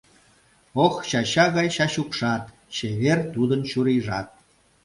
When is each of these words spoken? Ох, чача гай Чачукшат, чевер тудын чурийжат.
Ох, 0.85 0.95
чача 1.09 1.45
гай 1.55 1.67
Чачукшат, 1.75 2.43
чевер 2.75 3.19
тудын 3.33 3.61
чурийжат. 3.69 4.27